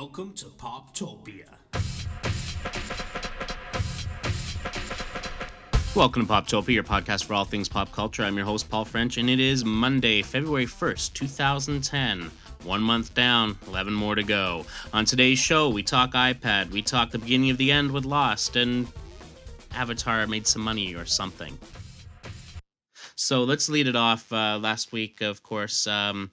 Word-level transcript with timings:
Welcome 0.00 0.32
to 0.36 0.46
Poptopia. 0.46 1.44
Welcome 5.94 6.26
to 6.26 6.32
Poptopia, 6.32 6.72
your 6.72 6.84
podcast 6.84 7.24
for 7.24 7.34
all 7.34 7.44
things 7.44 7.68
pop 7.68 7.92
culture. 7.92 8.22
I'm 8.22 8.34
your 8.34 8.46
host, 8.46 8.70
Paul 8.70 8.86
French, 8.86 9.18
and 9.18 9.28
it 9.28 9.38
is 9.38 9.62
Monday, 9.62 10.22
February 10.22 10.64
1st, 10.64 11.12
2010. 11.12 12.30
One 12.64 12.80
month 12.80 13.12
down, 13.12 13.58
11 13.66 13.92
more 13.92 14.14
to 14.14 14.22
go. 14.22 14.64
On 14.94 15.04
today's 15.04 15.38
show, 15.38 15.68
we 15.68 15.82
talk 15.82 16.12
iPad, 16.12 16.70
we 16.70 16.80
talk 16.80 17.10
the 17.10 17.18
beginning 17.18 17.50
of 17.50 17.58
the 17.58 17.70
end 17.70 17.90
with 17.90 18.06
Lost, 18.06 18.56
and 18.56 18.86
Avatar 19.72 20.26
made 20.26 20.46
some 20.46 20.62
money 20.62 20.94
or 20.94 21.04
something. 21.04 21.58
So 23.16 23.44
let's 23.44 23.68
lead 23.68 23.86
it 23.86 23.96
off. 23.96 24.32
Uh, 24.32 24.58
last 24.58 24.92
week, 24.92 25.20
of 25.20 25.42
course, 25.42 25.86
um, 25.86 26.30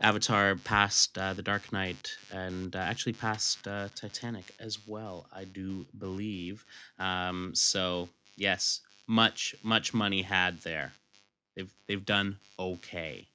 Avatar 0.00 0.54
passed 0.56 1.18
uh, 1.18 1.32
The 1.32 1.42
Dark 1.42 1.72
Knight 1.72 2.16
and 2.32 2.74
uh, 2.74 2.78
actually 2.78 3.14
passed 3.14 3.66
uh, 3.66 3.88
Titanic 3.94 4.54
as 4.60 4.78
well, 4.86 5.26
I 5.34 5.44
do 5.44 5.86
believe. 5.98 6.64
Um, 6.98 7.52
so 7.54 8.08
yes, 8.36 8.80
much 9.06 9.54
much 9.62 9.92
money 9.92 10.22
had 10.22 10.60
there. 10.62 10.92
They've 11.56 11.72
they've 11.86 12.04
done 12.04 12.36
okay. 12.58 13.26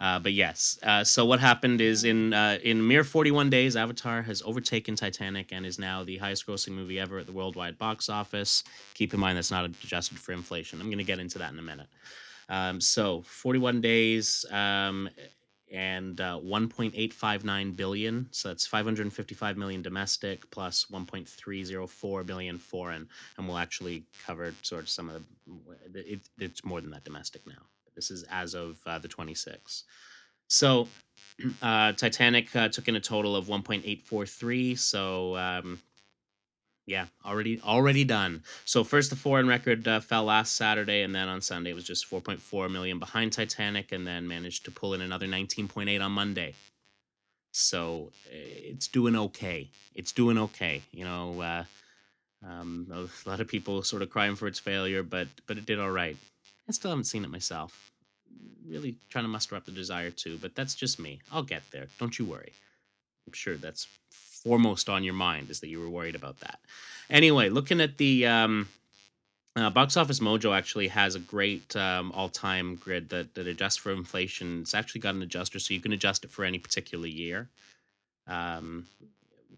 Uh, 0.00 0.18
but 0.18 0.32
yes, 0.32 0.78
uh, 0.82 1.04
so 1.04 1.24
what 1.24 1.40
happened 1.40 1.80
is 1.80 2.04
in 2.04 2.34
uh, 2.34 2.58
in 2.62 2.86
mere 2.86 3.04
41 3.04 3.50
days, 3.50 3.76
Avatar 3.76 4.22
has 4.22 4.42
overtaken 4.42 4.96
Titanic 4.96 5.52
and 5.52 5.64
is 5.64 5.78
now 5.78 6.04
the 6.04 6.18
highest-grossing 6.18 6.72
movie 6.72 6.98
ever 6.98 7.18
at 7.18 7.26
the 7.26 7.32
worldwide 7.32 7.78
box 7.78 8.08
office. 8.08 8.64
Keep 8.94 9.14
in 9.14 9.20
mind 9.20 9.36
that's 9.36 9.50
not 9.50 9.64
adjusted 9.64 10.18
for 10.18 10.32
inflation. 10.32 10.80
I'm 10.80 10.88
going 10.88 10.98
to 10.98 11.04
get 11.04 11.18
into 11.18 11.38
that 11.38 11.52
in 11.52 11.58
a 11.58 11.62
minute. 11.62 11.86
Um, 12.48 12.80
so 12.80 13.22
41 13.22 13.80
days, 13.80 14.44
um, 14.50 15.08
and 15.70 16.20
uh, 16.20 16.38
1.859 16.42 17.76
billion. 17.76 18.26
So 18.30 18.48
that's 18.48 18.66
555 18.66 19.56
million 19.56 19.82
domestic 19.82 20.50
plus 20.50 20.86
1.304 20.92 22.26
billion 22.26 22.58
foreign, 22.58 23.08
and 23.36 23.48
we'll 23.48 23.58
actually 23.58 24.04
cover 24.26 24.54
sort 24.62 24.82
of 24.82 24.88
some 24.88 25.10
of 25.10 25.22
the. 25.92 26.12
It, 26.12 26.20
it's 26.38 26.64
more 26.64 26.80
than 26.80 26.90
that 26.90 27.04
domestic 27.04 27.46
now. 27.46 27.62
This 27.94 28.10
is 28.10 28.24
as 28.30 28.54
of 28.54 28.78
uh, 28.86 28.98
the 28.98 29.08
26th. 29.08 29.84
So 30.48 30.88
uh, 31.62 31.92
Titanic 31.92 32.54
uh, 32.54 32.68
took 32.68 32.88
in 32.88 32.96
a 32.96 33.00
total 33.00 33.36
of 33.36 33.46
1.843. 33.46 34.78
So 34.78 35.36
um, 35.36 35.80
yeah, 36.86 37.06
already 37.24 37.60
already 37.60 38.04
done. 38.04 38.42
So 38.64 38.84
first 38.84 39.10
the 39.10 39.16
foreign 39.16 39.46
record 39.46 39.86
uh, 39.86 40.00
fell 40.00 40.24
last 40.24 40.56
Saturday, 40.56 41.02
and 41.02 41.14
then 41.14 41.28
on 41.28 41.40
Sunday 41.40 41.70
it 41.70 41.74
was 41.74 41.84
just 41.84 42.10
4.4 42.10 42.70
million 42.70 42.98
behind 42.98 43.32
Titanic, 43.32 43.92
and 43.92 44.06
then 44.06 44.26
managed 44.26 44.64
to 44.64 44.70
pull 44.70 44.94
in 44.94 45.00
another 45.00 45.26
19.8 45.26 46.02
on 46.04 46.12
Monday. 46.12 46.54
So 47.52 48.10
eh, 48.30 48.70
it's 48.70 48.88
doing 48.88 49.16
okay. 49.16 49.68
It's 49.94 50.12
doing 50.12 50.38
okay. 50.38 50.82
You 50.92 51.04
know, 51.04 51.40
uh, 51.40 51.64
um, 52.46 52.86
a 52.92 53.28
lot 53.28 53.40
of 53.40 53.48
people 53.48 53.82
sort 53.82 54.02
of 54.02 54.10
crying 54.10 54.36
for 54.36 54.46
its 54.46 54.58
failure, 54.58 55.02
but 55.02 55.28
but 55.46 55.58
it 55.58 55.66
did 55.66 55.78
all 55.78 55.90
right. 55.90 56.16
I 56.68 56.72
still 56.72 56.90
haven't 56.90 57.04
seen 57.04 57.24
it 57.24 57.30
myself. 57.30 57.90
Really 58.66 58.96
trying 59.08 59.24
to 59.24 59.28
muster 59.28 59.56
up 59.56 59.64
the 59.64 59.72
desire 59.72 60.10
to, 60.10 60.38
but 60.38 60.54
that's 60.54 60.74
just 60.74 61.00
me. 61.00 61.20
I'll 61.32 61.42
get 61.42 61.62
there. 61.72 61.86
Don't 61.98 62.18
you 62.18 62.24
worry. 62.24 62.52
I'm 63.26 63.32
sure 63.32 63.56
that's 63.56 63.86
foremost 64.42 64.88
on 64.88 65.04
your 65.04 65.14
mind 65.14 65.50
is 65.50 65.60
that 65.60 65.68
you 65.68 65.80
were 65.80 65.90
worried 65.90 66.14
about 66.14 66.40
that. 66.40 66.60
Anyway, 67.08 67.48
looking 67.48 67.80
at 67.80 67.98
the 67.98 68.26
um, 68.26 68.68
uh, 69.56 69.70
Box 69.70 69.96
Office 69.96 70.20
Mojo 70.20 70.56
actually 70.56 70.88
has 70.88 71.14
a 71.14 71.18
great 71.18 71.74
um, 71.76 72.12
all-time 72.12 72.76
grid 72.76 73.08
that 73.10 73.34
that 73.34 73.46
adjusts 73.46 73.76
for 73.76 73.92
inflation. 73.92 74.62
It's 74.62 74.74
actually 74.74 75.00
got 75.00 75.14
an 75.14 75.22
adjuster, 75.22 75.58
so 75.58 75.74
you 75.74 75.80
can 75.80 75.92
adjust 75.92 76.24
it 76.24 76.30
for 76.30 76.44
any 76.44 76.58
particular 76.58 77.06
year. 77.06 77.48
Um, 78.26 78.86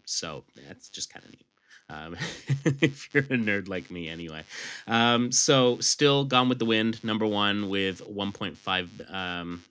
so 0.06 0.44
that's 0.66 0.88
just 0.88 1.12
kind 1.12 1.24
of 1.24 1.30
neat. 1.32 1.46
Um, 1.90 2.16
if 2.80 3.12
you're 3.12 3.24
a 3.24 3.36
nerd 3.36 3.68
like 3.68 3.90
me, 3.90 4.08
anyway. 4.08 4.44
Um, 4.86 5.30
so 5.30 5.78
still 5.80 6.24
Gone 6.24 6.48
with 6.48 6.58
the 6.58 6.64
Wind, 6.64 7.04
number 7.04 7.26
one 7.26 7.68
with 7.68 8.00
1.5, 8.08 9.14
um, 9.14 9.62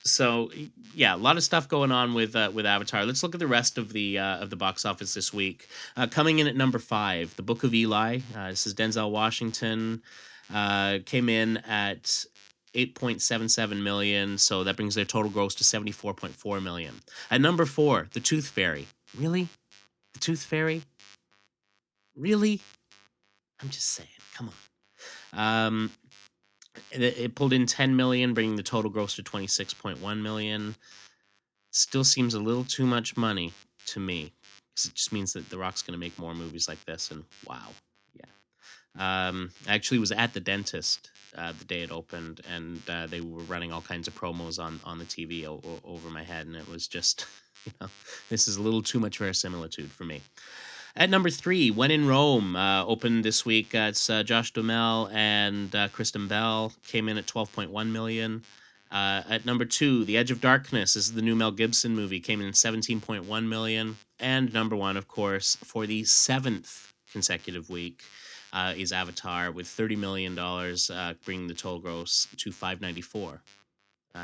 so 0.05 0.51
yeah, 0.93 1.15
a 1.15 1.17
lot 1.17 1.37
of 1.37 1.43
stuff 1.43 1.67
going 1.67 1.91
on 1.91 2.13
with 2.13 2.35
uh, 2.35 2.51
with 2.53 2.65
Avatar. 2.65 3.05
Let's 3.05 3.23
look 3.23 3.35
at 3.35 3.39
the 3.39 3.47
rest 3.47 3.77
of 3.77 3.93
the 3.93 4.19
uh, 4.19 4.37
of 4.37 4.49
the 4.49 4.55
box 4.55 4.85
office 4.85 5.13
this 5.13 5.33
week. 5.33 5.67
Uh, 5.95 6.07
coming 6.07 6.39
in 6.39 6.47
at 6.47 6.55
number 6.55 6.79
five, 6.79 7.35
The 7.35 7.41
Book 7.41 7.63
of 7.63 7.73
Eli. 7.73 8.19
Uh, 8.35 8.49
this 8.49 8.67
is 8.67 8.73
Denzel 8.73 9.11
Washington. 9.11 10.01
Uh, 10.53 10.99
came 11.05 11.29
in 11.29 11.57
at 11.57 12.25
8.77 12.75 13.81
million, 13.81 14.37
so 14.37 14.63
that 14.63 14.75
brings 14.75 14.93
their 14.93 15.05
total 15.05 15.31
gross 15.31 15.55
to 15.55 15.63
74.4 15.63 16.61
million. 16.61 16.95
At 17.31 17.39
number 17.39 17.65
four, 17.65 18.09
The 18.11 18.19
Tooth 18.19 18.47
Fairy. 18.47 18.87
Really, 19.17 19.47
The 20.13 20.19
Tooth 20.19 20.43
Fairy? 20.43 20.81
Really? 22.15 22.61
I'm 23.61 23.69
just 23.69 23.87
saying. 23.87 24.09
Come 24.35 24.49
on. 24.49 25.67
Um, 25.67 25.91
it, 26.91 27.01
it 27.01 27.35
pulled 27.35 27.53
in 27.53 27.65
10 27.65 27.95
million, 27.95 28.33
bringing 28.33 28.55
the 28.55 28.63
total 28.63 28.89
gross 28.91 29.15
to 29.15 29.23
26.1 29.23 30.21
million. 30.21 30.75
Still 31.71 32.03
seems 32.03 32.33
a 32.33 32.39
little 32.39 32.63
too 32.63 32.85
much 32.85 33.17
money 33.17 33.53
to 33.87 33.99
me. 33.99 34.31
Because 34.75 34.89
it 34.89 34.95
just 34.95 35.13
means 35.13 35.33
that 35.33 35.49
The 35.49 35.57
Rock's 35.57 35.81
going 35.81 35.93
to 35.93 35.99
make 35.99 36.17
more 36.17 36.33
movies 36.33 36.67
like 36.67 36.83
this, 36.85 37.11
and 37.11 37.23
wow, 37.47 37.67
yeah. 38.15 39.27
Um, 39.27 39.51
I 39.67 39.73
actually 39.75 39.99
was 39.99 40.11
at 40.11 40.33
the 40.33 40.39
dentist 40.39 41.11
uh, 41.37 41.53
the 41.57 41.65
day 41.65 41.81
it 41.81 41.91
opened, 41.91 42.41
and 42.49 42.81
uh, 42.89 43.07
they 43.07 43.21
were 43.21 43.43
running 43.43 43.71
all 43.71 43.81
kinds 43.81 44.07
of 44.07 44.15
promos 44.15 44.63
on 44.63 44.79
on 44.83 44.97
the 44.99 45.05
TV 45.05 45.47
o- 45.47 45.61
over 45.83 46.09
my 46.09 46.23
head, 46.23 46.47
and 46.47 46.55
it 46.55 46.67
was 46.67 46.87
just, 46.87 47.25
you 47.65 47.71
know, 47.81 47.87
this 48.29 48.47
is 48.47 48.57
a 48.57 48.61
little 48.61 48.81
too 48.81 48.99
much 48.99 49.17
verisimilitude 49.17 49.91
for 49.91 50.05
me. 50.05 50.21
At 50.95 51.09
number 51.09 51.31
three, 51.31 51.71
When 51.71 51.89
in 51.89 52.07
Rome, 52.07 52.55
uh, 52.55 52.85
opened 52.85 53.25
this 53.25 53.43
week. 53.43 53.73
Uh, 53.73 53.87
it's 53.89 54.11
uh, 54.11 54.21
Josh 54.21 54.51
Duhamel 54.51 55.09
and 55.11 55.75
uh, 55.75 55.87
Kristen 55.87 56.27
Bell. 56.27 56.71
Came 56.87 57.09
in 57.09 57.17
at 57.17 57.25
12.1 57.25 57.91
million. 57.91 58.43
Uh, 58.91 59.23
at 59.27 59.43
number 59.43 59.65
two, 59.65 60.05
The 60.05 60.17
Edge 60.17 60.29
of 60.29 60.39
Darkness 60.39 60.95
is 60.95 61.13
the 61.13 61.23
new 61.23 61.35
Mel 61.35 61.49
Gibson 61.49 61.95
movie. 61.95 62.19
Came 62.19 62.41
in 62.41 62.51
17.1 62.51 63.47
million. 63.47 63.97
And 64.19 64.53
number 64.53 64.75
one, 64.75 64.95
of 64.95 65.07
course, 65.07 65.55
for 65.63 65.87
the 65.87 66.03
seventh 66.03 66.93
consecutive 67.11 67.71
week, 67.71 68.03
uh, 68.53 68.75
is 68.77 68.91
Avatar 68.91 69.51
with 69.51 69.65
30 69.65 69.95
million 69.95 70.35
dollars, 70.35 70.91
bringing 71.25 71.47
the 71.47 71.55
total 71.55 71.79
gross 71.79 72.27
to 72.37 72.51
594. 72.51 73.41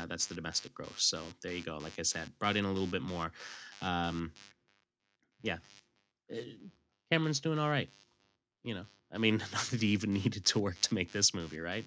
that's 0.06 0.26
the 0.26 0.36
domestic 0.36 0.72
gross. 0.72 0.92
So 0.98 1.20
there 1.42 1.50
you 1.50 1.62
go. 1.64 1.78
Like 1.78 1.98
I 1.98 2.02
said, 2.02 2.28
brought 2.38 2.56
in 2.56 2.64
a 2.64 2.70
little 2.70 2.86
bit 2.86 3.02
more. 3.02 3.32
Um, 3.82 4.30
yeah, 5.42 5.56
Cameron's 7.10 7.40
doing 7.40 7.58
all 7.58 7.68
right. 7.68 7.88
You 8.62 8.74
know, 8.74 8.86
I 9.12 9.18
mean, 9.18 9.38
not 9.52 9.62
that 9.70 9.82
he 9.82 9.88
even 9.88 10.12
needed 10.12 10.44
to 10.46 10.58
work 10.58 10.80
to 10.82 10.94
make 10.94 11.12
this 11.12 11.34
movie, 11.34 11.60
right? 11.60 11.84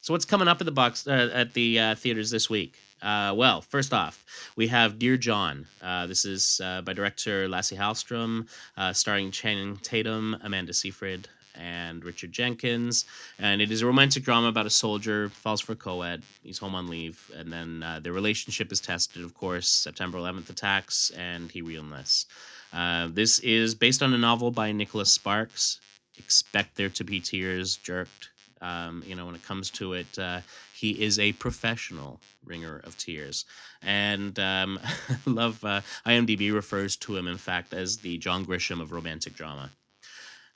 So 0.00 0.12
what's 0.12 0.26
coming 0.26 0.48
up 0.48 0.60
at 0.60 0.66
the 0.66 0.70
box 0.70 1.06
uh, 1.06 1.30
at 1.32 1.54
the 1.54 1.80
uh, 1.80 1.94
theaters 1.94 2.30
this 2.30 2.50
week? 2.50 2.76
Uh, 3.00 3.32
well, 3.34 3.62
first 3.62 3.92
off, 3.94 4.24
we 4.54 4.68
have 4.68 4.98
Dear 4.98 5.16
John. 5.16 5.66
Uh, 5.80 6.06
this 6.06 6.26
is 6.26 6.60
uh, 6.62 6.82
by 6.82 6.92
director 6.92 7.48
Lasse 7.48 7.72
Hallström, 7.72 8.46
uh, 8.76 8.92
starring 8.92 9.30
Channing 9.30 9.76
Tatum, 9.78 10.36
Amanda 10.42 10.74
Seyfried, 10.74 11.26
and 11.54 12.04
Richard 12.04 12.32
Jenkins. 12.32 13.06
And 13.38 13.62
it 13.62 13.70
is 13.70 13.80
a 13.80 13.86
romantic 13.86 14.24
drama 14.24 14.48
about 14.48 14.66
a 14.66 14.70
soldier 14.70 15.30
falls 15.30 15.62
for 15.62 15.74
co-ed. 15.74 16.22
He's 16.42 16.58
home 16.58 16.74
on 16.74 16.88
leave, 16.88 17.30
and 17.34 17.50
then 17.50 17.84
their 18.02 18.12
relationship 18.12 18.72
is 18.72 18.80
tested. 18.80 19.24
Of 19.24 19.32
course, 19.34 19.68
September 19.68 20.18
11th 20.18 20.50
attacks, 20.50 21.12
and 21.16 21.50
he 21.50 21.62
reenlists. 21.62 22.26
Uh, 22.74 23.08
this 23.12 23.38
is 23.40 23.74
based 23.74 24.02
on 24.02 24.12
a 24.12 24.18
novel 24.18 24.50
by 24.50 24.72
Nicholas 24.72 25.12
Sparks. 25.12 25.78
Expect 26.18 26.76
there 26.76 26.88
to 26.90 27.04
be 27.04 27.20
tears 27.20 27.76
jerked. 27.76 28.30
Um, 28.60 29.02
you 29.06 29.14
know, 29.14 29.26
when 29.26 29.34
it 29.34 29.44
comes 29.44 29.70
to 29.70 29.92
it, 29.92 30.18
uh, 30.18 30.40
he 30.74 31.02
is 31.02 31.18
a 31.18 31.32
professional 31.32 32.20
wringer 32.44 32.80
of 32.84 32.96
tears, 32.98 33.44
and 33.82 34.38
um, 34.38 34.78
love 35.26 35.62
uh, 35.64 35.82
IMDb 36.06 36.52
refers 36.52 36.96
to 36.96 37.16
him, 37.16 37.28
in 37.28 37.36
fact, 37.36 37.72
as 37.72 37.98
the 37.98 38.18
John 38.18 38.44
Grisham 38.44 38.80
of 38.80 38.90
romantic 38.90 39.34
drama. 39.34 39.70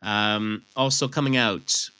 Um, 0.03 0.63
also 0.77 1.07
coming 1.07 1.37
out 1.37 1.91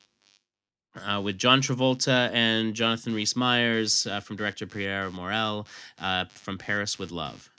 uh, 1.07 1.21
with 1.21 1.39
John 1.39 1.61
Travolta 1.61 2.31
and 2.33 2.75
Jonathan 2.75 3.15
Rhys 3.15 3.37
Meyers 3.37 4.07
uh, 4.07 4.21
from 4.21 4.37
director 4.37 4.67
Pierre 4.67 5.11
Morel 5.11 5.67
uh, 6.01 6.25
from 6.27 6.59
Paris 6.59 6.99
with 6.99 7.11
Love. 7.11 7.51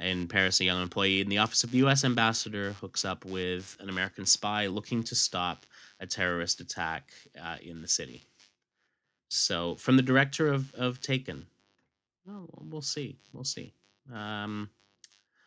In 0.00 0.26
Paris, 0.26 0.60
a 0.60 0.64
young 0.64 0.82
employee 0.82 1.20
in 1.20 1.28
the 1.28 1.38
office 1.38 1.62
of 1.62 1.70
the 1.70 1.78
U.S. 1.78 2.04
ambassador 2.04 2.72
hooks 2.72 3.04
up 3.04 3.24
with 3.24 3.76
an 3.78 3.88
American 3.88 4.26
spy 4.26 4.66
looking 4.66 5.04
to 5.04 5.14
stop 5.14 5.66
a 6.00 6.06
terrorist 6.06 6.60
attack 6.60 7.12
uh, 7.40 7.56
in 7.62 7.80
the 7.80 7.88
city. 7.88 8.24
So, 9.28 9.76
from 9.76 9.96
the 9.96 10.02
director 10.02 10.48
of, 10.48 10.74
of 10.74 11.00
Taken, 11.00 11.46
well, 12.26 12.48
we'll 12.60 12.82
see. 12.82 13.18
We'll 13.32 13.44
see. 13.44 13.72
Um, 14.12 14.68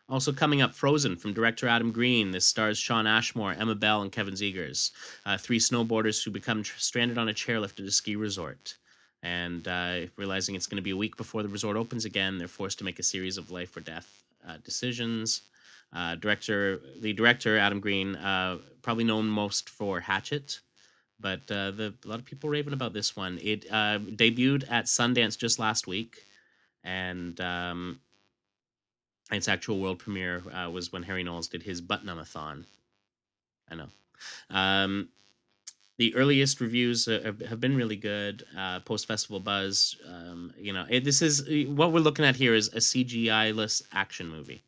also 0.08 0.32
coming 0.32 0.62
up, 0.62 0.74
Frozen 0.74 1.18
from 1.18 1.34
director 1.34 1.68
Adam 1.68 1.92
Green. 1.92 2.32
This 2.32 2.46
stars 2.46 2.78
Shawn 2.78 3.06
Ashmore, 3.06 3.54
Emma 3.54 3.76
Bell, 3.76 4.02
and 4.02 4.12
Kevin 4.12 4.36
Zegers, 4.36 4.92
uh, 5.26 5.38
three 5.38 5.60
snowboarders 5.60 6.24
who 6.24 6.32
become 6.32 6.64
tr- 6.64 6.80
stranded 6.80 7.18
on 7.18 7.28
a 7.28 7.34
chairlift 7.34 7.82
at 7.82 7.86
a 7.86 7.92
ski 7.92 8.16
resort. 8.16 8.78
And 9.22 9.68
uh, 9.68 10.02
realizing 10.16 10.56
it's 10.56 10.68
going 10.68 10.78
to 10.78 10.84
be 10.84 10.92
a 10.92 10.98
week 10.98 11.18
before 11.18 11.44
the 11.44 11.50
resort 11.50 11.76
opens 11.76 12.06
again, 12.06 12.38
they're 12.38 12.48
forced 12.48 12.78
to 12.78 12.86
make 12.86 13.00
a 13.00 13.04
series 13.04 13.38
of 13.38 13.52
life 13.52 13.76
or 13.76 13.82
death 13.82 14.24
uh, 14.48 14.58
decisions. 14.64 15.42
Uh, 15.94 16.16
director, 16.16 16.82
the 17.00 17.14
director 17.14 17.58
Adam 17.58 17.80
Green, 17.80 18.16
uh, 18.16 18.58
probably 18.82 19.06
known 19.06 19.26
most 19.26 19.70
for 19.70 20.02
Hatchet, 20.02 20.60
but 21.20 21.50
uh, 21.50 21.72
the 21.72 21.94
a 22.04 22.08
lot 22.08 22.20
of 22.20 22.26
people 22.26 22.50
raving 22.50 22.74
about 22.74 22.94
this 22.94 23.16
one. 23.16 23.40
It 23.42 23.66
uh, 23.72 24.00
debuted 24.00 24.70
at 24.70 24.86
Sundance 24.86 25.38
just 25.38 25.60
last 25.60 25.88
week, 25.88 26.26
and 26.84 27.40
um, 27.40 28.02
its 29.32 29.48
actual 29.48 29.80
world 29.80 30.00
premiere 30.00 30.44
uh, 30.54 30.70
was 30.70 30.92
when 30.92 31.04
Harry 31.04 31.24
Knowles 31.24 31.48
did 31.48 31.64
his 31.64 31.80
Butt-Numb-A-Thon. 31.82 32.66
I 33.70 33.76
know. 33.76 33.88
Um, 34.50 35.10
the 35.98 36.14
earliest 36.16 36.62
reviews 36.62 37.08
uh, 37.08 37.22
have- 37.26 37.60
been 37.60 37.76
really 37.76 37.96
good. 37.96 38.46
Uh, 38.58 38.80
Post 38.82 39.08
festival 39.08 39.40
buzz. 39.40 39.96
Um, 40.08 40.54
you 40.58 40.74
know, 40.74 40.86
it, 40.90 41.04
this 41.04 41.22
is 41.22 41.44
what 41.68 41.92
we're 41.92 42.00
looking 42.00 42.26
at 42.26 42.36
here 42.36 42.54
is 42.54 42.70
a 42.70 42.82
CGI-less 42.82 43.82
action 43.92 44.28
movie, 44.30 44.64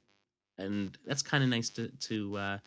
and 0.58 0.98
that's 1.06 1.22
kind 1.22 1.44
of 1.44 1.50
nice 1.50 1.70
to 1.72 1.90
to 1.90 2.38
uh, 2.38 2.58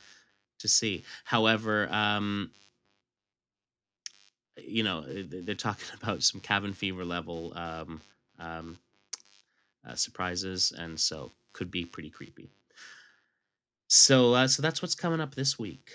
to 0.60 0.68
see. 0.68 1.04
However, 1.24 1.88
um, 1.92 2.50
you 4.56 4.82
know, 4.82 5.02
they- 5.02 5.40
they're 5.40 5.54
talking 5.54 5.86
about 6.02 6.22
some 6.22 6.40
cabin 6.40 6.72
fever 6.72 7.04
level 7.04 7.52
um, 7.56 8.00
um, 8.38 8.78
uh, 9.86 9.94
surprises, 9.94 10.72
and 10.76 10.98
so 10.98 11.32
could 11.52 11.70
be 11.70 11.84
pretty 11.84 12.10
creepy. 12.10 12.50
So, 13.88 14.34
uh, 14.34 14.48
so 14.48 14.62
that's 14.62 14.80
what's 14.80 14.94
coming 14.94 15.20
up 15.20 15.34
this 15.34 15.58
week. 15.58 15.90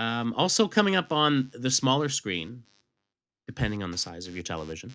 Um, 0.00 0.32
also 0.34 0.66
coming 0.66 0.96
up 0.96 1.12
on 1.12 1.50
the 1.52 1.70
smaller 1.70 2.08
screen, 2.08 2.62
depending 3.46 3.82
on 3.82 3.90
the 3.90 3.98
size 3.98 4.26
of 4.26 4.34
your 4.34 4.42
television, 4.42 4.94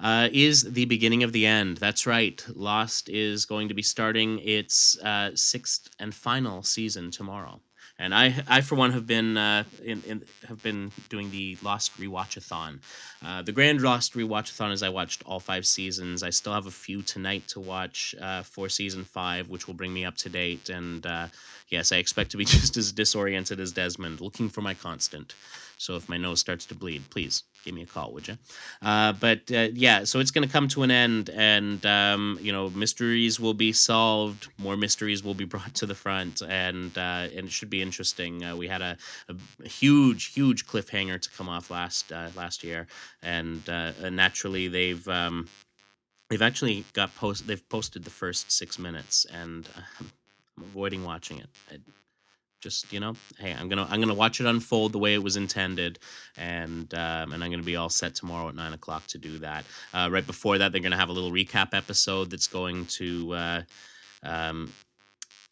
uh, 0.00 0.28
is 0.32 0.64
the 0.64 0.86
beginning 0.86 1.22
of 1.22 1.32
the 1.32 1.46
end. 1.46 1.76
That's 1.76 2.04
right. 2.04 2.44
Lost 2.54 3.08
is 3.08 3.44
going 3.44 3.68
to 3.68 3.74
be 3.74 3.82
starting 3.82 4.40
its 4.40 4.98
uh, 5.04 5.30
sixth 5.36 5.88
and 6.00 6.12
final 6.12 6.64
season 6.64 7.12
tomorrow. 7.12 7.60
And 8.00 8.14
I, 8.14 8.34
I 8.48 8.62
for 8.62 8.76
one, 8.76 8.92
have 8.92 9.06
been 9.06 9.36
uh, 9.36 9.64
in, 9.84 10.02
in 10.06 10.24
have 10.48 10.62
been 10.62 10.90
doing 11.10 11.30
the 11.30 11.58
Lost 11.62 11.96
rewatchathon. 12.00 12.78
Uh, 13.22 13.42
the 13.42 13.52
Grand 13.52 13.82
Lost 13.82 14.14
rewatchathon 14.14 14.72
is 14.72 14.82
I 14.82 14.88
watched 14.88 15.22
all 15.26 15.38
five 15.38 15.66
seasons. 15.66 16.22
I 16.22 16.30
still 16.30 16.54
have 16.54 16.66
a 16.66 16.70
few 16.70 17.02
tonight 17.02 17.46
to 17.48 17.60
watch 17.60 18.14
uh, 18.18 18.42
for 18.42 18.70
season 18.70 19.04
five, 19.04 19.50
which 19.50 19.66
will 19.66 19.74
bring 19.74 19.92
me 19.92 20.06
up 20.06 20.16
to 20.16 20.30
date. 20.30 20.70
And 20.70 21.04
uh, 21.04 21.26
yes, 21.68 21.92
I 21.92 21.96
expect 21.96 22.30
to 22.30 22.38
be 22.38 22.44
just 22.56 22.78
as 22.78 22.90
disoriented 22.90 23.60
as 23.60 23.70
Desmond, 23.70 24.22
looking 24.22 24.48
for 24.48 24.62
my 24.62 24.72
constant. 24.72 25.34
So 25.76 25.96
if 25.96 26.08
my 26.08 26.16
nose 26.16 26.40
starts 26.40 26.64
to 26.66 26.74
bleed, 26.74 27.02
please 27.10 27.42
give 27.64 27.74
me 27.74 27.82
a 27.82 27.86
call, 27.86 28.12
would 28.12 28.28
you? 28.28 28.36
Uh, 28.82 29.12
but 29.12 29.40
uh, 29.52 29.68
yeah, 29.72 30.04
so 30.04 30.18
it's 30.20 30.30
going 30.30 30.46
to 30.46 30.52
come 30.52 30.68
to 30.68 30.82
an 30.82 30.90
end, 30.90 31.30
and 31.30 31.84
um, 31.86 32.38
you 32.40 32.52
know, 32.52 32.70
mysteries 32.70 33.38
will 33.38 33.54
be 33.54 33.72
solved. 33.72 34.48
More 34.58 34.76
mysteries 34.76 35.22
will 35.22 35.34
be 35.34 35.44
brought 35.54 35.74
to 35.76 35.86
the 35.86 35.94
front, 35.94 36.42
and 36.42 36.96
uh, 36.96 37.28
and 37.34 37.46
it 37.46 37.50
should 37.50 37.70
be 37.70 37.82
interesting. 37.82 38.44
Uh, 38.44 38.56
we 38.56 38.68
had 38.68 38.82
a, 38.82 38.96
a 39.28 39.68
huge, 39.68 40.32
huge 40.32 40.66
cliffhanger 40.66 41.20
to 41.20 41.30
come 41.30 41.48
off 41.48 41.70
last 41.70 42.12
uh, 42.12 42.28
last 42.36 42.64
year, 42.64 42.86
and, 43.22 43.68
uh, 43.68 43.92
and 44.02 44.16
naturally 44.16 44.68
they've. 44.68 45.06
Um, 45.08 45.48
They've 46.28 46.42
actually 46.42 46.84
got 46.92 47.12
post. 47.16 47.48
They've 47.48 47.68
posted 47.68 48.04
the 48.04 48.10
first 48.10 48.52
six 48.52 48.78
minutes, 48.78 49.26
and 49.32 49.68
I'm 50.00 50.10
avoiding 50.62 51.02
watching 51.02 51.40
it. 51.40 51.48
I, 51.68 51.78
just 52.60 52.92
you 52.92 53.00
know 53.00 53.14
hey 53.38 53.54
i'm 53.58 53.68
gonna 53.68 53.86
i'm 53.90 54.00
gonna 54.00 54.14
watch 54.14 54.40
it 54.40 54.46
unfold 54.46 54.92
the 54.92 54.98
way 54.98 55.14
it 55.14 55.22
was 55.22 55.36
intended 55.36 55.98
and 56.36 56.92
um, 56.94 57.32
and 57.32 57.42
i'm 57.42 57.50
gonna 57.50 57.62
be 57.62 57.76
all 57.76 57.88
set 57.88 58.14
tomorrow 58.14 58.48
at 58.48 58.54
nine 58.54 58.72
o'clock 58.72 59.06
to 59.06 59.18
do 59.18 59.38
that. 59.38 59.64
Uh, 59.92 60.08
right 60.10 60.26
before 60.26 60.58
that 60.58 60.72
they're 60.72 60.80
gonna 60.80 60.96
have 60.96 61.08
a 61.08 61.12
little 61.12 61.32
recap 61.32 61.74
episode 61.74 62.30
that's 62.30 62.46
going 62.46 62.86
to 62.86 63.32
uh, 63.34 63.62
um, 64.22 64.72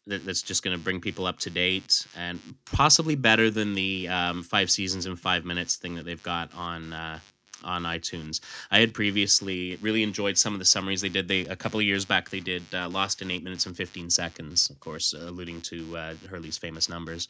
that, 0.08 0.24
that's 0.24 0.42
just 0.42 0.62
going 0.62 0.76
to 0.76 0.82
bring 0.82 1.00
people 1.00 1.26
up 1.26 1.38
to 1.38 1.50
date 1.50 2.06
and 2.16 2.40
possibly 2.72 3.14
better 3.14 3.50
than 3.50 3.74
the 3.74 4.08
um, 4.08 4.42
five 4.42 4.70
seasons 4.70 5.06
in 5.06 5.16
five 5.16 5.44
minutes 5.44 5.76
thing 5.76 5.94
that 5.94 6.04
they've 6.04 6.22
got 6.22 6.52
on 6.54 6.92
uh, 6.92 7.18
on 7.64 7.82
iTunes. 7.82 8.40
I 8.70 8.78
had 8.80 8.94
previously 8.94 9.76
really 9.80 10.02
enjoyed 10.02 10.38
some 10.38 10.52
of 10.52 10.58
the 10.58 10.64
summaries 10.64 11.00
they 11.00 11.08
did. 11.08 11.28
They 11.28 11.40
a 11.46 11.56
couple 11.56 11.80
of 11.80 11.86
years 11.86 12.04
back 12.04 12.30
they 12.30 12.40
did 12.40 12.62
uh, 12.72 12.88
Lost 12.88 13.22
in 13.22 13.30
eight 13.30 13.42
minutes 13.42 13.66
and 13.66 13.76
fifteen 13.76 14.10
seconds, 14.10 14.70
of 14.70 14.80
course, 14.80 15.12
alluding 15.12 15.60
to 15.62 15.96
uh, 15.96 16.14
Hurley's 16.28 16.58
famous 16.58 16.88
numbers, 16.88 17.28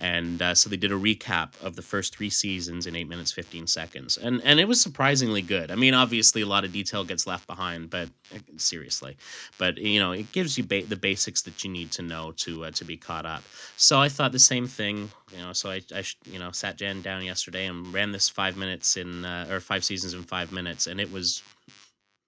and 0.00 0.40
uh, 0.42 0.54
so 0.54 0.70
they 0.70 0.76
did 0.76 0.92
a 0.92 0.96
recap 0.96 1.60
of 1.62 1.76
the 1.76 1.82
first 1.82 2.16
three 2.16 2.30
seasons 2.30 2.86
in 2.86 2.96
eight 2.96 3.08
minutes 3.08 3.32
fifteen 3.32 3.66
seconds, 3.66 4.16
and 4.16 4.40
and 4.44 4.60
it 4.60 4.68
was 4.68 4.80
surprisingly 4.80 5.42
good. 5.42 5.70
I 5.70 5.74
mean, 5.74 5.94
obviously 5.94 6.42
a 6.42 6.46
lot 6.46 6.64
of 6.64 6.72
detail 6.72 7.04
gets 7.04 7.26
left 7.26 7.46
behind, 7.46 7.90
but 7.90 8.08
uh, 8.34 8.38
seriously, 8.56 9.16
but 9.58 9.78
you 9.78 10.00
know 10.00 10.12
it 10.12 10.30
gives 10.32 10.56
you 10.58 10.64
ba- 10.64 10.84
the 10.86 10.96
basics 10.96 11.42
that 11.42 11.64
you 11.64 11.70
need 11.70 11.90
to 11.92 12.02
know 12.02 12.32
to 12.32 12.64
uh, 12.64 12.70
to 12.72 12.84
be 12.84 12.96
caught 12.96 13.26
up. 13.26 13.42
So 13.76 14.00
I 14.00 14.08
thought 14.08 14.32
the 14.32 14.38
same 14.38 14.66
thing, 14.66 15.10
you 15.32 15.38
know. 15.38 15.52
So 15.52 15.70
I, 15.70 15.80
I 15.94 16.04
you 16.24 16.38
know 16.38 16.50
sat 16.52 16.76
Jen 16.76 17.02
down 17.02 17.24
yesterday 17.24 17.66
and 17.66 17.92
ran 17.92 18.12
this 18.12 18.28
five 18.28 18.56
minutes 18.56 18.96
in 18.96 19.24
uh, 19.24 19.46
or 19.50 19.60
five 19.60 19.84
seasons 19.84 20.14
in 20.14 20.22
five 20.22 20.52
minutes, 20.52 20.86
and 20.86 21.00
it 21.00 21.12
was 21.12 21.42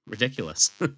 ridiculous. 0.06 0.70
it, 0.80 0.94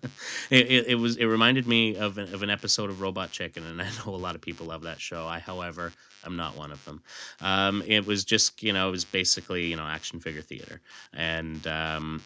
it, 0.50 0.86
it 0.88 0.94
was 0.96 1.16
it 1.16 1.26
reminded 1.26 1.66
me 1.66 1.96
of 1.96 2.18
an, 2.18 2.32
of 2.32 2.42
an 2.42 2.50
episode 2.50 2.90
of 2.90 3.00
Robot 3.00 3.30
Chicken, 3.30 3.64
and 3.64 3.80
I 3.80 3.88
know 4.06 4.14
a 4.14 4.16
lot 4.16 4.34
of 4.34 4.40
people 4.40 4.66
love 4.66 4.82
that 4.82 5.00
show. 5.00 5.26
I, 5.26 5.38
however, 5.38 5.92
I'm 6.24 6.36
not 6.36 6.56
one 6.56 6.72
of 6.72 6.84
them. 6.84 7.02
Um, 7.40 7.82
it 7.86 8.06
was 8.06 8.24
just 8.24 8.62
you 8.62 8.72
know 8.72 8.88
it 8.88 8.92
was 8.92 9.04
basically 9.04 9.66
you 9.66 9.76
know 9.76 9.84
action 9.86 10.20
figure 10.20 10.42
theater, 10.42 10.80
and 11.12 11.66
um, 11.66 12.22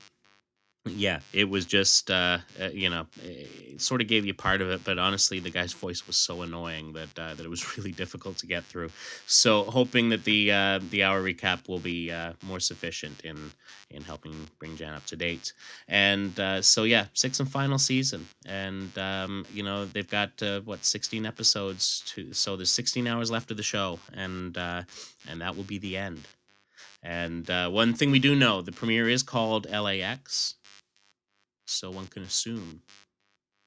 yeah, 0.87 1.21
it 1.33 1.49
was 1.49 1.67
just 1.67 2.11
uh, 2.11 2.39
uh, 2.61 2.69
you 2.73 2.89
know 2.89 3.07
it 3.23 3.81
sort 3.81 4.01
of 4.01 4.09
gave 4.09 4.25
you 4.25 4.35
part 4.35 4.61
of 4.61 4.71
it, 4.71 4.83
but 4.85 4.99
honestly, 4.99 5.39
the 5.39 5.51
guy's 5.51 5.73
voice 5.73 6.07
was 6.07 6.17
so 6.17 6.43
annoying 6.43 6.93
that 6.93 7.19
uh, 7.19 7.35
that 7.35 7.45
it 7.45 7.49
was 7.49 7.77
really 7.77 7.93
difficult 7.93 8.39
to 8.39 8.47
get 8.47 8.65
through. 8.65 8.91
So 9.27 9.65
hoping 9.65 10.09
that 10.11 10.25
the 10.25 10.53
uh, 10.53 10.81
the 10.91 11.03
hour 11.03 11.23
recap 11.23 11.69
will 11.69 11.79
be 11.79 12.11
uh, 12.11 12.33
more 12.43 12.61
sufficient 12.61 13.21
in 13.23 13.51
in 13.91 14.03
helping 14.03 14.35
bring 14.59 14.77
Jan 14.77 14.95
up 14.95 15.07
to 15.07 15.17
date. 15.17 15.53
And 15.89 16.39
uh, 16.39 16.63
so 16.63 16.85
yeah, 16.85 17.07
sixth 17.15 17.41
and 17.41 17.51
final 17.51 17.79
season, 17.79 18.27
and 18.47 18.97
um, 18.99 19.45
you 19.53 19.63
know 19.63 19.85
they've 19.85 20.09
got 20.09 20.31
what 20.65 20.85
16 20.85 21.27
episodes 21.27 22.03
to, 22.07 22.33
so 22.33 22.57
there's 22.57 22.71
16 22.71 23.07
hours 23.07 23.31
left 23.31 23.51
of 23.51 23.57
the 23.57 23.63
show, 23.63 23.99
and 24.15 24.57
and 24.57 25.41
that 25.41 25.57
will 25.57 25.65
be 25.65 25.79
the 25.79 25.97
end. 25.97 26.27
And 27.01 27.49
one 27.49 27.95
thing 27.95 28.11
we 28.11 28.19
do 28.19 28.35
know, 28.35 28.61
the 28.61 28.73
premiere 28.73 29.09
is 29.09 29.23
called 29.23 29.71
LAX, 29.71 30.55
so 31.69 31.91
one 31.91 32.07
can 32.07 32.23
assume 32.23 32.83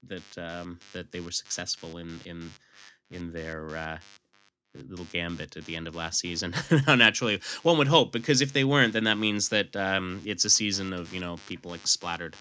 that 0.07 0.37
um, 0.37 0.79
that 0.93 1.11
they 1.11 1.19
were 1.19 1.31
successful 1.31 1.97
in 1.97 2.19
in 2.25 2.49
in 3.11 3.31
their 3.31 3.67
uh, 3.75 3.97
little 4.87 5.05
gambit 5.11 5.57
at 5.57 5.65
the 5.65 5.75
end 5.75 5.87
of 5.87 5.95
last 5.95 6.19
season. 6.19 6.53
Naturally, 6.87 7.39
one 7.63 7.77
would 7.77 7.87
hope 7.87 8.11
because 8.11 8.41
if 8.41 8.53
they 8.53 8.63
weren't, 8.63 8.93
then 8.93 9.03
that 9.03 9.17
means 9.17 9.49
that 9.49 9.75
um, 9.75 10.21
it's 10.25 10.45
a 10.45 10.49
season 10.49 10.93
of 10.93 11.13
you 11.13 11.19
know 11.19 11.37
people 11.47 11.71
like 11.71 11.85
splattered, 11.85 12.35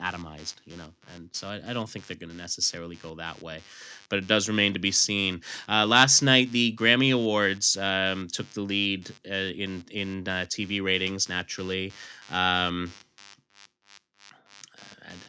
atomized, 0.00 0.54
you 0.66 0.76
know, 0.76 0.92
and 1.14 1.28
so 1.32 1.48
I, 1.48 1.60
I 1.68 1.72
don't 1.72 1.88
think 1.88 2.06
they're 2.06 2.16
going 2.16 2.30
to 2.30 2.36
necessarily 2.36 2.96
go 2.96 3.14
that 3.16 3.40
way, 3.42 3.60
but 4.08 4.18
it 4.18 4.28
does 4.28 4.48
remain 4.48 4.74
to 4.74 4.78
be 4.78 4.92
seen. 4.92 5.40
Uh, 5.68 5.86
last 5.86 6.22
night, 6.22 6.52
the 6.52 6.74
Grammy 6.76 7.12
Awards 7.12 7.76
um, 7.76 8.28
took 8.28 8.50
the 8.52 8.60
lead 8.62 9.10
uh, 9.28 9.34
in 9.34 9.84
in 9.90 10.28
uh, 10.28 10.46
TV 10.48 10.82
ratings. 10.82 11.28
Naturally. 11.28 11.92
Um, 12.30 12.92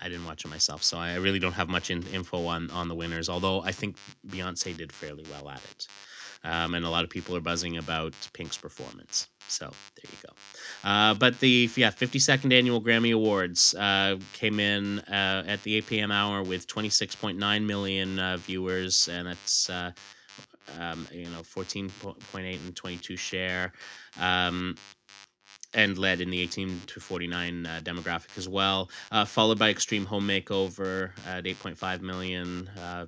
I, 0.05 0.09
didn't 0.09 0.25
watch 0.25 0.45
it 0.45 0.49
myself, 0.49 0.83
so 0.83 0.97
I 0.97 1.15
really 1.15 1.39
don't 1.39 1.53
have 1.53 1.69
much 1.69 1.91
in, 1.91 2.03
info 2.07 2.45
on 2.47 2.69
on 2.71 2.87
the 2.87 2.95
winners. 2.95 3.29
Although 3.29 3.61
I 3.63 3.71
think 3.71 3.97
Beyonce 4.27 4.77
did 4.77 4.91
fairly 4.93 5.25
well 5.31 5.49
at 5.49 5.61
it. 5.71 5.87
um, 6.43 6.75
and 6.75 6.85
a 6.85 6.89
lot 6.89 7.03
of 7.03 7.09
people 7.09 7.35
are 7.35 7.41
buzzing 7.41 7.77
about 7.77 8.13
Pink's 8.33 8.57
performance. 8.57 9.27
So 9.47 9.65
there 9.65 10.11
you 10.11 10.17
go. 10.27 10.89
Uh, 10.89 11.13
but 11.15 11.39
the 11.39 11.69
yeah 11.75 11.91
52nd 11.91 12.53
annual 12.53 12.81
Grammy 12.81 13.13
Awards 13.13 13.75
uh, 13.75 14.17
came 14.33 14.59
in 14.59 14.99
uh, 14.99 15.43
at 15.47 15.63
the 15.63 15.75
8 15.77 15.87
p.m. 15.87 16.11
hour 16.11 16.43
with 16.43 16.67
26.9 16.67 17.65
million 17.65 18.19
uh, 18.19 18.37
viewers, 18.37 19.07
and 19.09 19.27
that's 19.27 19.69
uh, 19.69 19.91
um, 20.79 21.07
you 21.11 21.25
know 21.25 21.41
14.8 21.41 22.65
and 22.65 22.75
22 22.75 23.17
share. 23.17 23.73
Um, 24.19 24.75
and 25.75 25.97
led 25.97 26.21
in 26.21 26.31
the 26.31 26.39
18 26.41 26.81
to 26.87 26.99
49 26.99 27.65
uh, 27.65 27.81
demographic 27.83 28.37
as 28.37 28.49
well, 28.49 28.89
uh, 29.11 29.25
followed 29.25 29.59
by 29.59 29.69
Extreme 29.69 30.05
Home 30.05 30.27
Makeover 30.27 31.11
at 31.27 31.43
8.5 31.43 32.01
million, 32.01 32.69
uh, 32.81 33.05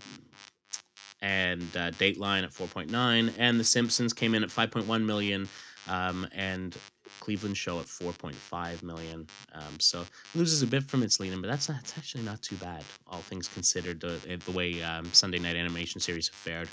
and 1.21 1.63
uh, 1.75 1.89
Dateline 1.91 2.43
at 2.43 2.51
4.9, 2.51 3.33
and 3.39 3.59
The 3.59 3.63
Simpsons 3.63 4.13
came 4.13 4.35
in 4.35 4.43
at 4.43 4.49
5.1 4.49 5.03
million, 5.03 5.47
um, 5.87 6.27
and 6.35 6.77
Cleveland 7.21 7.57
Show 7.57 7.79
at 7.79 7.85
4.5 7.85 8.83
million. 8.83 9.25
Um, 9.53 9.79
so 9.79 10.05
loses 10.35 10.61
a 10.61 10.67
bit 10.67 10.83
from 10.83 11.01
its 11.01 11.19
lead, 11.19 11.33
but 11.41 11.47
that's, 11.47 11.67
that's 11.67 11.97
actually 11.97 12.23
not 12.23 12.41
too 12.41 12.57
bad, 12.57 12.83
all 13.07 13.21
things 13.21 13.47
considered, 13.47 14.01
the, 14.01 14.39
the 14.45 14.51
way 14.51 14.83
um, 14.83 15.05
Sunday 15.13 15.39
Night 15.39 15.55
Animation 15.55 16.01
series 16.01 16.27
have 16.27 16.35
fared. 16.35 16.69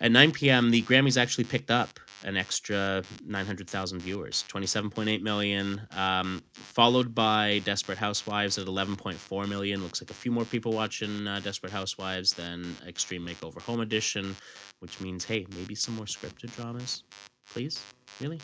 At 0.00 0.12
9 0.12 0.32
p.m., 0.32 0.70
the 0.70 0.82
Grammys 0.82 1.20
actually 1.20 1.44
picked 1.44 1.70
up 1.70 2.00
an 2.24 2.36
extra 2.36 3.02
900,000 3.26 4.00
viewers, 4.00 4.44
27.8 4.48 5.22
million, 5.22 5.86
um, 5.96 6.42
followed 6.52 7.14
by 7.14 7.60
Desperate 7.64 7.98
Housewives 7.98 8.58
at 8.58 8.66
11.4 8.66 9.48
million. 9.48 9.82
Looks 9.82 10.02
like 10.02 10.10
a 10.10 10.14
few 10.14 10.30
more 10.30 10.44
people 10.44 10.72
watching 10.72 11.26
uh, 11.26 11.40
Desperate 11.40 11.72
Housewives 11.72 12.32
than 12.32 12.76
Extreme 12.86 13.26
Makeover 13.26 13.60
Home 13.62 13.80
Edition, 13.80 14.36
which 14.80 15.00
means, 15.00 15.24
hey, 15.24 15.46
maybe 15.54 15.74
some 15.74 15.96
more 15.96 16.06
scripted 16.06 16.54
dramas, 16.56 17.04
please? 17.52 17.82
Really? 18.20 18.40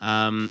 Um, 0.00 0.50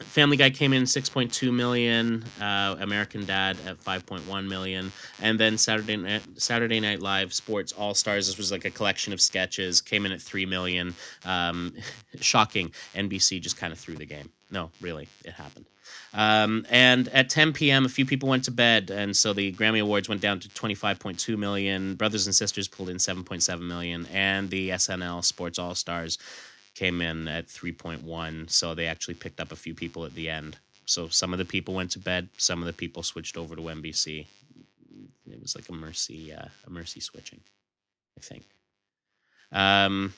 Family 0.00 0.36
Guy 0.36 0.50
came 0.50 0.72
in 0.72 0.84
6.2 0.84 1.52
million, 1.52 2.24
uh, 2.40 2.76
American 2.80 3.24
Dad 3.26 3.56
at 3.66 3.78
5.1 3.80 4.48
million, 4.48 4.90
and 5.20 5.38
then 5.38 5.58
Saturday 5.58 5.96
Night, 5.96 6.22
Saturday 6.36 6.80
Night 6.80 7.00
Live 7.00 7.34
Sports 7.34 7.72
All 7.72 7.94
Stars. 7.94 8.26
This 8.26 8.38
was 8.38 8.50
like 8.50 8.64
a 8.64 8.70
collection 8.70 9.12
of 9.12 9.20
sketches. 9.20 9.80
Came 9.80 10.06
in 10.06 10.12
at 10.12 10.20
three 10.20 10.46
million. 10.46 10.94
Um, 11.24 11.74
shocking. 12.20 12.72
NBC 12.94 13.40
just 13.40 13.56
kind 13.56 13.72
of 13.72 13.78
threw 13.78 13.94
the 13.94 14.06
game. 14.06 14.30
No, 14.50 14.70
really, 14.80 15.06
it 15.24 15.32
happened. 15.32 15.66
Um, 16.12 16.66
and 16.70 17.08
at 17.08 17.30
10 17.30 17.52
p.m., 17.52 17.84
a 17.84 17.88
few 17.88 18.04
people 18.04 18.28
went 18.28 18.44
to 18.44 18.50
bed, 18.50 18.90
and 18.90 19.16
so 19.16 19.32
the 19.32 19.52
Grammy 19.52 19.80
Awards 19.80 20.08
went 20.08 20.20
down 20.20 20.40
to 20.40 20.48
25.2 20.48 21.38
million. 21.38 21.94
Brothers 21.94 22.26
and 22.26 22.34
Sisters 22.34 22.66
pulled 22.66 22.88
in 22.88 22.96
7.7 22.96 23.60
million, 23.60 24.06
and 24.12 24.50
the 24.50 24.70
SNL 24.70 25.24
Sports 25.24 25.58
All 25.58 25.74
Stars 25.74 26.18
came 26.80 27.02
in 27.02 27.28
at 27.28 27.46
3.1 27.46 28.48
so 28.48 28.74
they 28.74 28.86
actually 28.86 29.12
picked 29.12 29.38
up 29.38 29.52
a 29.52 29.56
few 29.64 29.74
people 29.74 30.06
at 30.06 30.14
the 30.14 30.30
end. 30.30 30.56
So 30.86 31.08
some 31.08 31.34
of 31.34 31.38
the 31.38 31.44
people 31.44 31.74
went 31.74 31.90
to 31.90 31.98
bed 31.98 32.30
some 32.38 32.60
of 32.62 32.66
the 32.66 32.72
people 32.82 33.02
switched 33.02 33.36
over 33.36 33.54
to 33.54 33.62
nbc 33.62 34.06
it 35.34 35.42
was 35.42 35.54
like 35.54 35.68
a 35.68 35.72
mercy 35.72 36.32
uh, 36.32 36.48
a 36.66 36.70
mercy 36.70 37.00
switching 37.00 37.40
i 38.18 38.20
think. 38.28 38.44
Um 39.52 40.14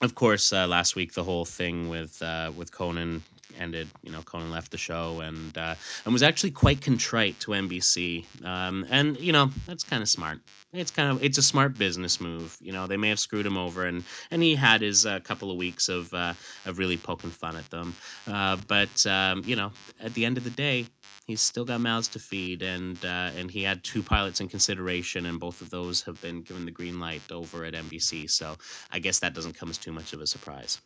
of 0.00 0.14
course 0.14 0.46
uh, 0.52 0.68
last 0.76 0.94
week 0.94 1.12
the 1.14 1.24
whole 1.24 1.44
thing 1.44 1.76
with 1.88 2.22
uh, 2.22 2.52
with 2.56 2.70
conan 2.70 3.24
ended. 3.58 3.88
You 4.02 4.12
know, 4.12 4.22
Conan 4.22 4.50
left 4.50 4.70
the 4.70 4.78
show 4.78 5.20
and 5.20 5.56
uh, 5.56 5.74
and 6.04 6.12
was 6.12 6.22
actually 6.22 6.50
quite 6.50 6.80
contrite 6.80 7.38
to 7.40 7.52
NBC. 7.52 8.24
Um, 8.44 8.86
and 8.90 9.18
you 9.18 9.32
know, 9.32 9.50
that's 9.66 9.84
kind 9.84 10.02
of 10.02 10.08
smart. 10.08 10.38
It's 10.72 10.90
kind 10.90 11.10
of 11.10 11.22
it's 11.22 11.38
a 11.38 11.42
smart 11.42 11.78
business 11.78 12.20
move. 12.20 12.56
You 12.60 12.72
know, 12.72 12.86
they 12.86 12.96
may 12.96 13.08
have 13.08 13.20
screwed 13.20 13.46
him 13.46 13.56
over, 13.56 13.86
and 13.86 14.04
and 14.30 14.42
he 14.42 14.54
had 14.54 14.80
his 14.80 15.06
uh, 15.06 15.20
couple 15.20 15.50
of 15.50 15.56
weeks 15.56 15.88
of 15.88 16.12
uh, 16.12 16.34
of 16.66 16.78
really 16.78 16.96
poking 16.96 17.30
fun 17.30 17.56
at 17.56 17.68
them. 17.70 17.94
Uh, 18.26 18.56
but 18.68 19.06
um, 19.06 19.42
you 19.44 19.56
know, 19.56 19.72
at 20.00 20.14
the 20.14 20.24
end 20.24 20.36
of 20.36 20.44
the 20.44 20.50
day, 20.50 20.86
he's 21.26 21.40
still 21.40 21.64
got 21.64 21.80
mouths 21.80 22.08
to 22.08 22.18
feed, 22.18 22.62
and 22.62 23.02
uh, 23.04 23.30
and 23.36 23.50
he 23.50 23.62
had 23.62 23.82
two 23.84 24.02
pilots 24.02 24.40
in 24.40 24.48
consideration, 24.48 25.26
and 25.26 25.40
both 25.40 25.60
of 25.60 25.70
those 25.70 26.02
have 26.02 26.20
been 26.20 26.42
given 26.42 26.64
the 26.64 26.70
green 26.70 27.00
light 27.00 27.22
over 27.30 27.64
at 27.64 27.74
NBC. 27.74 28.30
So 28.30 28.56
I 28.90 28.98
guess 28.98 29.18
that 29.20 29.34
doesn't 29.34 29.54
come 29.58 29.70
as 29.70 29.78
too 29.78 29.92
much 29.92 30.12
of 30.12 30.20
a 30.20 30.26
surprise. 30.26 30.80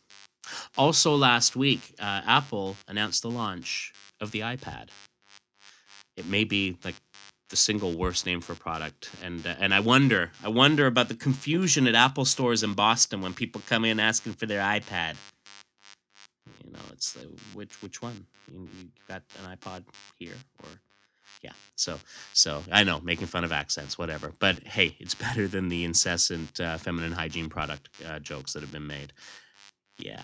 Also, 0.77 1.15
last 1.15 1.55
week, 1.55 1.95
uh, 1.99 2.21
Apple 2.25 2.75
announced 2.87 3.21
the 3.21 3.29
launch 3.29 3.93
of 4.21 4.31
the 4.31 4.41
iPad. 4.41 4.89
It 6.17 6.25
may 6.25 6.43
be 6.43 6.77
like 6.83 6.95
the 7.49 7.55
single 7.55 7.93
worst 7.93 8.25
name 8.25 8.41
for 8.41 8.53
a 8.53 8.55
product, 8.55 9.09
and 9.23 9.45
uh, 9.45 9.55
and 9.59 9.73
I 9.73 9.79
wonder, 9.79 10.31
I 10.43 10.49
wonder 10.49 10.85
about 10.85 11.07
the 11.07 11.15
confusion 11.15 11.87
at 11.87 11.95
Apple 11.95 12.25
stores 12.25 12.63
in 12.63 12.73
Boston 12.73 13.21
when 13.21 13.33
people 13.33 13.61
come 13.67 13.85
in 13.85 13.99
asking 13.99 14.33
for 14.33 14.45
their 14.45 14.61
iPad. 14.61 15.15
You 16.63 16.71
know, 16.71 16.79
it's 16.91 17.17
like, 17.17 17.27
which 17.53 17.81
which 17.81 18.01
one? 18.01 18.25
You, 18.51 18.67
you 18.77 18.89
got 19.07 19.23
an 19.43 19.55
iPod 19.55 19.83
here, 20.17 20.35
or 20.63 20.69
yeah. 21.41 21.53
So 21.75 21.97
so 22.33 22.63
I 22.71 22.83
know 22.83 22.99
making 23.01 23.27
fun 23.27 23.43
of 23.43 23.51
accents, 23.51 23.97
whatever. 23.97 24.33
But 24.39 24.59
hey, 24.67 24.95
it's 24.99 25.15
better 25.25 25.47
than 25.47 25.69
the 25.69 25.83
incessant 25.83 26.59
uh, 26.59 26.77
feminine 26.77 27.13
hygiene 27.13 27.49
product 27.49 27.89
uh, 28.07 28.19
jokes 28.19 28.53
that 28.53 28.61
have 28.61 28.71
been 28.71 28.87
made. 28.87 29.13
Yeah. 29.99 30.23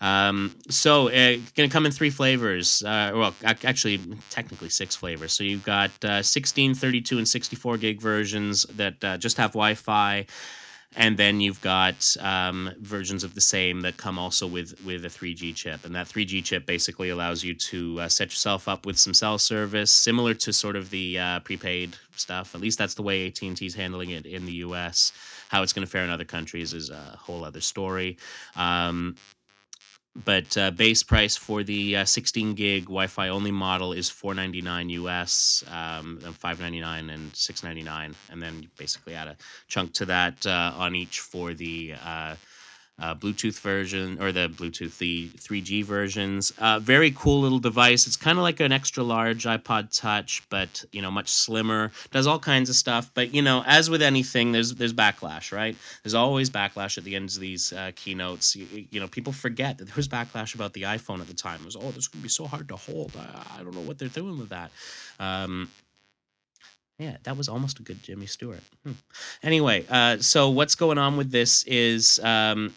Um, 0.00 0.54
so 0.68 1.08
uh, 1.08 1.36
going 1.54 1.68
to 1.68 1.72
come 1.72 1.86
in 1.86 1.92
three 1.92 2.10
flavors. 2.10 2.82
Uh, 2.82 3.12
well, 3.14 3.34
actually, 3.44 4.00
technically 4.30 4.68
six 4.68 4.96
flavors. 4.96 5.32
So 5.32 5.44
you've 5.44 5.64
got 5.64 5.90
uh, 6.04 6.22
16, 6.22 6.74
32, 6.74 7.18
and 7.18 7.28
64 7.28 7.76
gig 7.78 8.00
versions 8.00 8.64
that 8.64 9.02
uh, 9.04 9.16
just 9.16 9.36
have 9.36 9.52
Wi-Fi 9.52 10.26
and 10.96 11.16
then 11.16 11.40
you've 11.40 11.60
got 11.60 12.16
um, 12.20 12.70
versions 12.80 13.24
of 13.24 13.34
the 13.34 13.40
same 13.40 13.80
that 13.80 13.96
come 13.96 14.18
also 14.18 14.46
with 14.46 14.74
with 14.84 15.04
a 15.04 15.08
3G 15.08 15.54
chip, 15.54 15.84
and 15.84 15.94
that 15.94 16.06
3G 16.06 16.44
chip 16.44 16.66
basically 16.66 17.08
allows 17.10 17.42
you 17.42 17.54
to 17.54 18.00
uh, 18.00 18.08
set 18.08 18.30
yourself 18.30 18.68
up 18.68 18.84
with 18.84 18.98
some 18.98 19.14
cell 19.14 19.38
service, 19.38 19.90
similar 19.90 20.34
to 20.34 20.52
sort 20.52 20.76
of 20.76 20.90
the 20.90 21.18
uh, 21.18 21.40
prepaid 21.40 21.96
stuff. 22.16 22.54
At 22.54 22.60
least 22.60 22.78
that's 22.78 22.94
the 22.94 23.02
way 23.02 23.26
AT&T 23.26 23.64
is 23.64 23.74
handling 23.74 24.10
it 24.10 24.26
in 24.26 24.44
the 24.44 24.52
U.S. 24.52 25.12
How 25.52 25.62
it's 25.62 25.74
going 25.74 25.86
to 25.86 25.90
fare 25.90 26.02
in 26.02 26.08
other 26.08 26.24
countries 26.24 26.72
is 26.72 26.88
a 26.88 27.18
whole 27.20 27.44
other 27.44 27.60
story. 27.60 28.16
Um, 28.56 29.16
but 30.24 30.56
uh, 30.56 30.70
base 30.70 31.02
price 31.02 31.36
for 31.36 31.62
the 31.62 31.96
uh, 31.96 32.04
16 32.06 32.54
gig 32.54 32.84
Wi-Fi 32.84 33.28
only 33.28 33.50
model 33.50 33.92
is 33.92 34.08
499 34.08 34.88
US, 35.04 35.62
um, 35.70 36.20
599 36.20 37.10
and 37.10 37.36
699, 37.36 38.14
and 38.30 38.42
then 38.42 38.62
you 38.62 38.68
basically 38.78 39.14
add 39.14 39.28
a 39.28 39.36
chunk 39.68 39.92
to 39.92 40.06
that 40.06 40.46
uh, 40.46 40.72
on 40.74 40.94
each 40.94 41.20
for 41.20 41.52
the 41.52 41.92
uh, 43.02 43.16
Bluetooth 43.16 43.58
version 43.58 44.22
or 44.22 44.30
the 44.30 44.48
Bluetooth 44.48 44.96
the 44.98 45.28
3G 45.30 45.84
versions. 45.84 46.52
Uh, 46.58 46.78
very 46.78 47.10
cool 47.10 47.40
little 47.40 47.58
device. 47.58 48.06
It's 48.06 48.16
kind 48.16 48.38
of 48.38 48.42
like 48.42 48.60
an 48.60 48.70
extra 48.70 49.02
large 49.02 49.44
iPod 49.44 49.88
Touch, 49.92 50.42
but 50.48 50.84
you 50.92 51.02
know 51.02 51.10
much 51.10 51.28
slimmer. 51.28 51.90
Does 52.12 52.28
all 52.28 52.38
kinds 52.38 52.70
of 52.70 52.76
stuff. 52.76 53.10
But 53.12 53.34
you 53.34 53.42
know, 53.42 53.64
as 53.66 53.90
with 53.90 54.02
anything, 54.02 54.52
there's 54.52 54.74
there's 54.74 54.92
backlash, 54.92 55.52
right? 55.52 55.76
There's 56.04 56.14
always 56.14 56.48
backlash 56.48 56.96
at 56.96 57.02
the 57.02 57.16
ends 57.16 57.34
of 57.34 57.40
these 57.40 57.72
uh, 57.72 57.90
keynotes. 57.96 58.54
You, 58.54 58.86
you, 58.90 59.00
know, 59.00 59.08
people 59.08 59.32
forget 59.32 59.78
that 59.78 59.86
there 59.86 59.96
was 59.96 60.06
backlash 60.06 60.54
about 60.54 60.72
the 60.72 60.82
iPhone 60.82 61.20
at 61.20 61.26
the 61.26 61.34
time. 61.34 61.60
It 61.60 61.66
was 61.66 61.76
oh, 61.76 61.90
this 61.90 62.04
is 62.04 62.08
gonna 62.08 62.22
be 62.22 62.28
so 62.28 62.46
hard 62.46 62.68
to 62.68 62.76
hold. 62.76 63.12
I, 63.18 63.58
I 63.58 63.62
don't 63.64 63.74
know 63.74 63.80
what 63.80 63.98
they're 63.98 64.08
doing 64.08 64.38
with 64.38 64.50
that. 64.50 64.70
Um, 65.18 65.68
yeah, 66.98 67.16
that 67.24 67.36
was 67.36 67.48
almost 67.48 67.80
a 67.80 67.82
good 67.82 68.00
Jimmy 68.02 68.26
Stewart. 68.26 68.62
Hmm. 68.84 68.92
Anyway, 69.42 69.84
uh, 69.90 70.18
so 70.18 70.50
what's 70.50 70.76
going 70.76 70.98
on 70.98 71.16
with 71.16 71.32
this 71.32 71.64
is 71.64 72.20
um, 72.20 72.72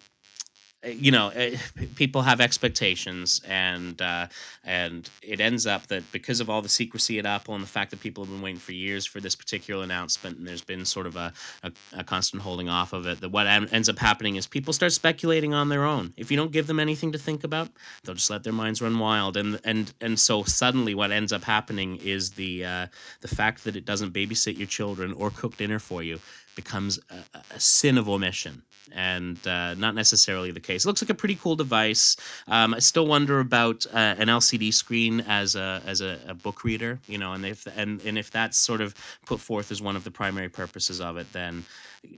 you 0.86 1.12
know, 1.12 1.30
eh, 1.30 1.58
people 1.96 2.22
have 2.22 2.42
expectations, 2.42 3.42
and 3.48 4.02
uh, 4.02 4.28
and 4.64 5.10
it 5.22 5.40
ends 5.40 5.66
up 5.66 5.88
that 5.88 6.04
because 6.12 6.40
of 6.40 6.50
all 6.50 6.62
the 6.62 6.70
secrecy 6.70 7.20
at 7.20 7.26
Apple 7.26 7.56
and 7.56 7.64
the 7.64 7.68
fact 7.68 7.92
that 7.92 8.00
people 8.00 8.24
have 8.24 8.32
been 8.32 8.42
waiting 8.42 8.60
for 8.60 8.72
years 8.72 9.06
for 9.06 9.20
this 9.20 9.36
particular 9.36 9.84
announcement, 9.84 10.38
and 10.38 10.48
there's 10.48 10.62
been 10.62 10.86
sort 10.86 11.08
of 11.08 11.16
a, 11.16 11.34
a, 11.64 11.72
a 11.98 12.04
constant 12.04 12.42
holding 12.44 12.70
off 12.70 12.94
of 12.94 13.08
it, 13.08 13.22
that 13.22 13.30
what 13.30 13.48
ends 13.48 13.90
up 13.90 13.98
happening 13.98 14.36
is 14.36 14.48
people 14.48 14.74
start 14.74 14.92
speculating 14.92 15.54
on 15.54 15.70
their 15.70 15.84
own. 15.84 16.14
If 16.18 16.30
you 16.32 16.38
don't 16.38 16.52
give 16.52 16.68
them 16.68 16.80
anything 16.80 17.12
to 17.14 17.18
think 17.18 17.44
about, 17.44 17.70
they'll 18.04 18.16
just 18.16 18.30
let 18.30 18.44
their 18.44 18.54
minds 18.54 18.82
run 18.82 19.00
wild, 19.00 19.38
and 19.38 19.60
and 19.64 19.94
and 20.02 20.20
so 20.20 20.44
suddenly 20.44 20.96
what 20.96 21.12
ends 21.12 21.34
up 21.34 21.44
happening 21.44 21.98
is 21.98 22.32
the 22.32 22.66
uh, 22.66 22.88
the 23.22 23.28
fact 23.28 23.64
that 23.64 23.76
it 23.76 23.86
doesn't 23.86 24.14
babysit 24.14 24.58
your 24.58 24.68
children 24.68 25.14
or 25.14 25.30
cook 25.32 25.58
dinner 25.58 25.80
for 25.80 26.04
you 26.04 26.20
becomes 26.56 27.00
a, 27.10 27.40
a 27.56 27.60
sin 27.60 27.98
of 27.98 28.08
omission 28.08 28.62
and 28.94 29.38
uh, 29.48 29.74
not 29.76 29.96
necessarily 29.96 30.52
the 30.52 30.60
case. 30.60 30.86
It 30.86 30.88
looks 30.88 31.02
like 31.02 31.10
a 31.10 31.16
pretty 31.16 31.36
cool 31.36 31.56
device. 31.56 32.16
Um, 32.48 32.74
I 32.74 32.80
still 32.80 33.08
wonder 33.08 33.40
about 33.40 33.86
uh, 33.88 34.16
an 34.18 34.28
LCD 34.28 34.74
screen 34.74 35.22
as 35.22 35.56
a 35.56 35.82
as 35.86 36.02
a, 36.02 36.20
a, 36.28 36.34
book 36.34 36.64
reader, 36.64 37.00
you 37.08 37.18
know, 37.18 37.34
and 37.34 37.46
if 37.46 37.66
and 37.78 38.02
and 38.04 38.18
if 38.18 38.32
that's 38.32 38.58
sort 38.58 38.82
of 38.82 38.94
put 39.26 39.40
forth 39.40 39.72
as 39.72 39.82
one 39.82 39.96
of 39.96 40.04
the 40.04 40.12
primary 40.12 40.50
purposes 40.50 41.02
of 41.02 41.18
it, 41.18 41.32
then 41.34 41.64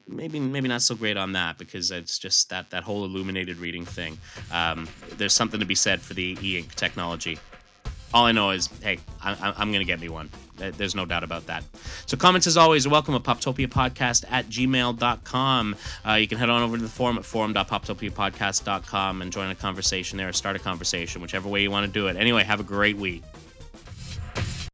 maybe 0.07 0.39
maybe 0.39 0.67
not 0.67 0.81
so 0.81 0.95
great 0.95 1.17
on 1.17 1.31
that 1.33 1.57
because 1.57 1.91
it's 1.91 2.19
just 2.19 2.49
that 2.49 2.69
that 2.69 2.83
whole 2.83 3.05
illuminated 3.05 3.57
reading 3.57 3.85
thing. 3.85 4.17
Um, 4.51 4.87
there's 5.17 5.33
something 5.33 5.59
to 5.59 5.65
be 5.65 5.75
said 5.75 6.01
for 6.01 6.13
the 6.13 6.37
e-ink 6.41 6.75
technology. 6.75 7.39
All 8.13 8.25
I 8.25 8.31
know 8.31 8.51
is, 8.51 8.67
hey, 8.81 8.99
I, 9.21 9.53
am 9.61 9.71
going 9.71 9.79
to 9.79 9.85
get 9.85 9.99
me 9.99 10.09
one. 10.09 10.29
There's 10.57 10.95
no 10.95 11.05
doubt 11.05 11.23
about 11.23 11.45
that. 11.47 11.63
So 12.07 12.17
comments, 12.17 12.47
as 12.47 12.57
always, 12.57 12.87
welcome 12.87 13.13
at 13.13 13.23
poptopiapodcast 13.23 14.25
at 14.29 14.47
gmail.com. 14.47 15.75
Uh, 16.07 16.13
you 16.13 16.27
can 16.27 16.37
head 16.37 16.49
on 16.49 16.63
over 16.63 16.77
to 16.77 16.83
the 16.83 16.89
forum 16.89 17.17
at 17.17 17.25
forum.poptopiapodcast.com 17.25 19.21
and 19.21 19.31
join 19.31 19.49
a 19.51 19.55
conversation 19.55 20.17
there 20.17 20.29
or 20.29 20.33
start 20.33 20.55
a 20.55 20.59
conversation, 20.59 21.21
whichever 21.21 21.47
way 21.47 21.61
you 21.61 21.69
want 21.69 21.85
to 21.85 21.91
do 21.91 22.07
it. 22.07 22.15
Anyway, 22.15 22.43
have 22.43 22.59
a 22.59 22.63
great 22.63 22.97
week. 22.97 23.23